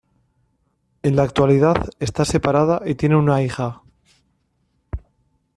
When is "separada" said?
2.25-2.81